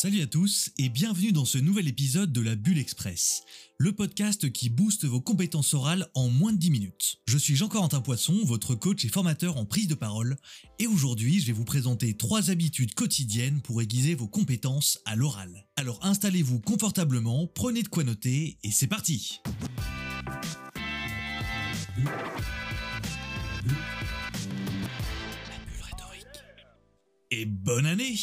[0.00, 3.42] Salut à tous et bienvenue dans ce nouvel épisode de la Bulle Express,
[3.78, 7.16] le podcast qui booste vos compétences orales en moins de 10 minutes.
[7.26, 10.36] Je suis Jean-Corentin Poisson, votre coach et formateur en prise de parole,
[10.78, 15.66] et aujourd'hui je vais vous présenter trois habitudes quotidiennes pour aiguiser vos compétences à l'oral.
[15.74, 19.40] Alors installez-vous confortablement, prenez de quoi noter et c'est parti
[27.32, 28.14] Et bonne année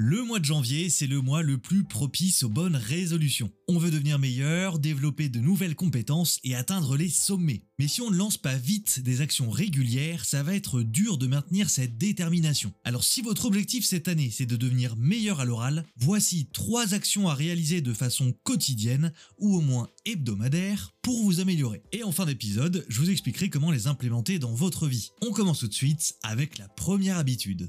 [0.00, 3.50] le mois de janvier, c'est le mois le plus propice aux bonnes résolutions.
[3.66, 7.64] On veut devenir meilleur, développer de nouvelles compétences et atteindre les sommets.
[7.80, 11.26] Mais si on ne lance pas vite des actions régulières, ça va être dur de
[11.26, 12.72] maintenir cette détermination.
[12.84, 17.28] Alors si votre objectif cette année, c'est de devenir meilleur à l'oral, voici trois actions
[17.28, 21.82] à réaliser de façon quotidienne ou au moins hebdomadaire pour vous améliorer.
[21.90, 25.10] Et en fin d'épisode, je vous expliquerai comment les implémenter dans votre vie.
[25.22, 27.68] On commence tout de suite avec la première habitude.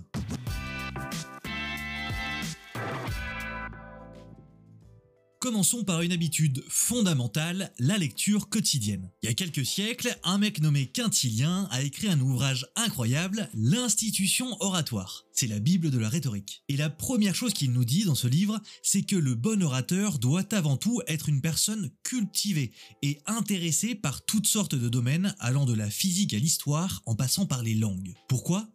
[5.39, 9.09] Commençons par une habitude fondamentale, la lecture quotidienne.
[9.23, 14.57] Il y a quelques siècles, un mec nommé Quintilien a écrit un ouvrage incroyable, L'institution
[14.59, 15.23] oratoire.
[15.31, 16.63] C'est la Bible de la rhétorique.
[16.67, 20.19] Et la première chose qu'il nous dit dans ce livre, c'est que le bon orateur
[20.19, 25.65] doit avant tout être une personne cultivée et intéressée par toutes sortes de domaines allant
[25.65, 28.13] de la physique à l'histoire en passant par les langues.
[28.27, 28.67] Pourquoi?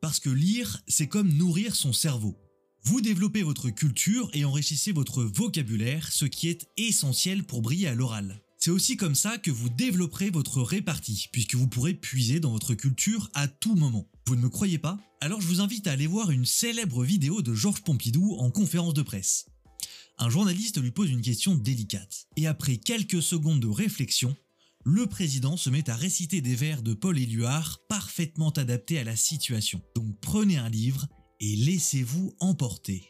[0.00, 2.38] Parce que lire, c'est comme nourrir son cerveau.
[2.84, 7.94] Vous développez votre culture et enrichissez votre vocabulaire, ce qui est essentiel pour briller à
[7.94, 8.42] l'oral.
[8.58, 12.74] C'est aussi comme ça que vous développerez votre répartie, puisque vous pourrez puiser dans votre
[12.74, 14.10] culture à tout moment.
[14.26, 14.98] Vous ne me croyez pas?
[15.20, 18.94] Alors je vous invite à aller voir une célèbre vidéo de Georges Pompidou en conférence
[18.94, 19.46] de presse.
[20.18, 24.36] Un journaliste lui pose une question délicate, et après quelques secondes de réflexion,
[24.84, 29.14] le président se met à réciter des vers de Paul Éluard parfaitement adaptés à la
[29.14, 29.80] situation.
[29.94, 31.06] Donc prenez un livre
[31.42, 33.02] et laissez-vous emporter.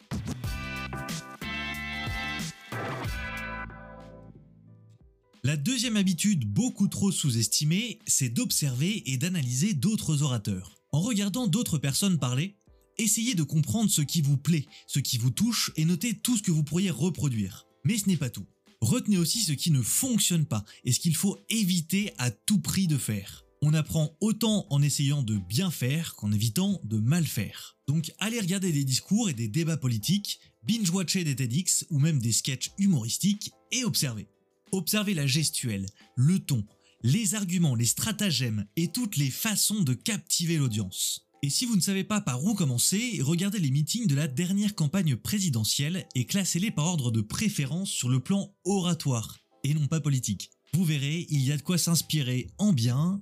[5.44, 10.78] La deuxième habitude beaucoup trop sous-estimée, c'est d'observer et d'analyser d'autres orateurs.
[10.92, 12.56] En regardant d'autres personnes parler,
[12.96, 16.42] essayez de comprendre ce qui vous plaît, ce qui vous touche et notez tout ce
[16.42, 17.66] que vous pourriez reproduire.
[17.84, 18.46] Mais ce n'est pas tout.
[18.80, 22.86] Retenez aussi ce qui ne fonctionne pas et ce qu'il faut éviter à tout prix
[22.86, 27.78] de faire on apprend autant en essayant de bien faire qu'en évitant de mal faire.
[27.86, 32.32] Donc allez regarder des discours et des débats politiques, binge-watcher des TEDx ou même des
[32.32, 34.26] sketchs humoristiques et observez.
[34.72, 35.86] Observez la gestuelle,
[36.16, 36.64] le ton,
[37.02, 41.28] les arguments, les stratagèmes et toutes les façons de captiver l'audience.
[41.44, 44.74] Et si vous ne savez pas par où commencer, regardez les meetings de la dernière
[44.74, 50.00] campagne présidentielle et classez-les par ordre de préférence sur le plan oratoire, et non pas
[50.00, 50.50] politique.
[50.74, 53.20] Vous verrez, il y a de quoi s'inspirer en bien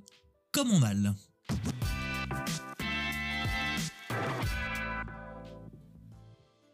[0.52, 1.14] comme en mal.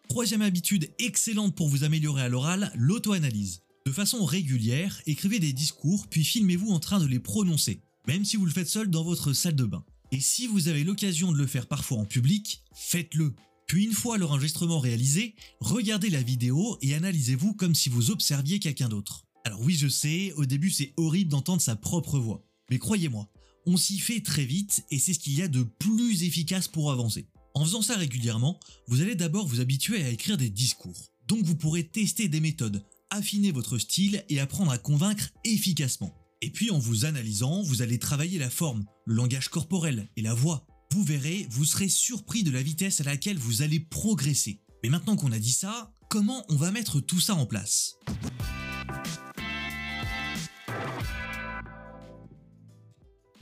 [0.09, 3.61] Troisième habitude excellente pour vous améliorer à l'oral, l'auto-analyse.
[3.85, 8.37] De façon régulière, écrivez des discours puis filmez-vous en train de les prononcer, même si
[8.37, 9.85] vous le faites seul dans votre salle de bain.
[10.13, 13.35] Et si vous avez l'occasion de le faire parfois en public, faites-le.
[13.67, 18.89] Puis une fois l'enregistrement réalisé, regardez la vidéo et analysez-vous comme si vous observiez quelqu'un
[18.89, 19.27] d'autre.
[19.45, 22.45] Alors oui je sais, au début c'est horrible d'entendre sa propre voix.
[22.71, 23.29] Mais croyez-moi,
[23.67, 26.91] on s'y fait très vite et c'est ce qu'il y a de plus efficace pour
[26.91, 27.27] avancer.
[27.55, 31.11] En faisant ça régulièrement, vous allez d'abord vous habituer à écrire des discours.
[31.27, 36.15] Donc vous pourrez tester des méthodes, affiner votre style et apprendre à convaincre efficacement.
[36.43, 40.35] Et puis en vous analysant, vous allez travailler la forme, le langage corporel et la
[40.35, 40.67] voix.
[40.93, 44.61] Vous verrez, vous serez surpris de la vitesse à laquelle vous allez progresser.
[44.85, 47.97] Mais maintenant qu'on a dit ça, comment on va mettre tout ça en place?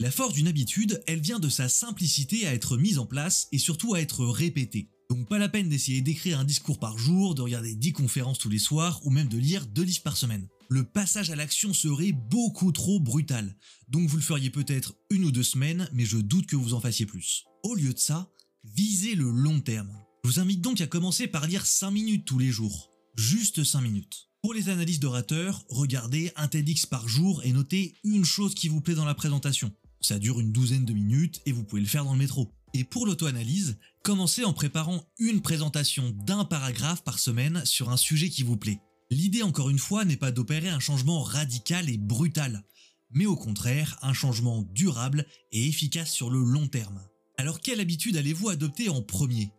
[0.01, 3.57] La force d'une habitude, elle vient de sa simplicité à être mise en place et
[3.57, 4.89] surtout à être répétée.
[5.09, 8.49] Donc pas la peine d'essayer d'écrire un discours par jour, de regarder 10 conférences tous
[8.49, 10.47] les soirs ou même de lire 2 livres par semaine.
[10.67, 13.55] Le passage à l'action serait beaucoup trop brutal.
[13.87, 16.81] Donc vous le feriez peut-être une ou deux semaines, mais je doute que vous en
[16.81, 17.45] fassiez plus.
[17.63, 18.29] Au lieu de ça,
[18.63, 19.95] visez le long terme.
[20.25, 22.89] Je vous invite donc à commencer par lire 5 minutes tous les jours.
[23.15, 24.27] Juste 5 minutes.
[24.41, 28.81] Pour les analyses d'orateurs, regardez un TEDx par jour et notez une chose qui vous
[28.81, 29.71] plaît dans la présentation.
[30.05, 32.53] Ça dure une douzaine de minutes et vous pouvez le faire dans le métro.
[32.75, 38.29] Et pour l'auto-analyse, commencez en préparant une présentation d'un paragraphe par semaine sur un sujet
[38.29, 38.79] qui vous plaît.
[39.09, 42.63] L'idée encore une fois n'est pas d'opérer un changement radical et brutal,
[43.09, 47.01] mais au contraire un changement durable et efficace sur le long terme.
[47.39, 49.49] Alors quelle habitude allez-vous adopter en premier?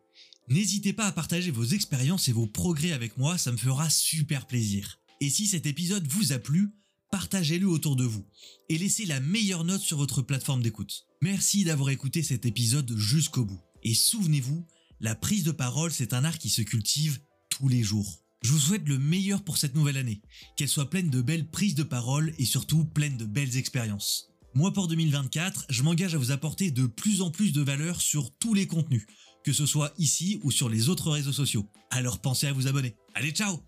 [0.48, 4.46] N'hésitez pas à partager vos expériences et vos progrès avec moi, ça me fera super
[4.46, 5.00] plaisir.
[5.20, 6.70] Et si cet épisode vous a plu,
[7.16, 8.26] partagez-le autour de vous
[8.68, 11.06] et laissez la meilleure note sur votre plateforme d'écoute.
[11.22, 13.58] Merci d'avoir écouté cet épisode jusqu'au bout.
[13.82, 14.66] Et souvenez-vous,
[15.00, 18.22] la prise de parole, c'est un art qui se cultive tous les jours.
[18.42, 20.20] Je vous souhaite le meilleur pour cette nouvelle année,
[20.58, 24.28] qu'elle soit pleine de belles prises de parole et surtout pleine de belles expériences.
[24.52, 28.30] Moi pour 2024, je m'engage à vous apporter de plus en plus de valeur sur
[28.36, 29.06] tous les contenus,
[29.42, 31.66] que ce soit ici ou sur les autres réseaux sociaux.
[31.90, 32.94] Alors pensez à vous abonner.
[33.14, 33.62] Allez ciao